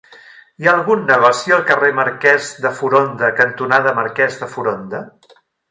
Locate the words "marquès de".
1.99-2.73, 4.01-4.53